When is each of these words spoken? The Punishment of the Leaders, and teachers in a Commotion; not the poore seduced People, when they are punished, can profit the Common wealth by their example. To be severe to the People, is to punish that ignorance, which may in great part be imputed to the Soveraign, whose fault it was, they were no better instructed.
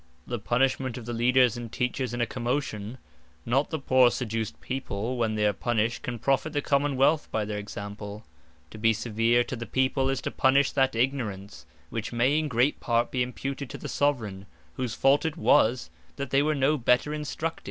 The 0.25 0.39
Punishment 0.39 0.97
of 0.97 1.05
the 1.05 1.13
Leaders, 1.13 1.55
and 1.55 1.71
teachers 1.71 2.11
in 2.11 2.21
a 2.21 2.25
Commotion; 2.25 2.97
not 3.45 3.69
the 3.69 3.77
poore 3.77 4.09
seduced 4.09 4.59
People, 4.59 5.15
when 5.15 5.35
they 5.35 5.45
are 5.45 5.53
punished, 5.53 6.01
can 6.01 6.17
profit 6.17 6.53
the 6.53 6.61
Common 6.63 6.95
wealth 6.95 7.29
by 7.31 7.45
their 7.45 7.59
example. 7.59 8.23
To 8.71 8.79
be 8.79 8.93
severe 8.93 9.43
to 9.43 9.55
the 9.55 9.67
People, 9.67 10.09
is 10.09 10.19
to 10.21 10.31
punish 10.31 10.71
that 10.71 10.95
ignorance, 10.95 11.67
which 11.91 12.11
may 12.11 12.39
in 12.39 12.47
great 12.47 12.79
part 12.79 13.11
be 13.11 13.21
imputed 13.21 13.69
to 13.69 13.77
the 13.77 13.87
Soveraign, 13.87 14.47
whose 14.73 14.95
fault 14.95 15.23
it 15.23 15.37
was, 15.37 15.91
they 16.17 16.41
were 16.41 16.55
no 16.55 16.79
better 16.79 17.13
instructed. 17.13 17.59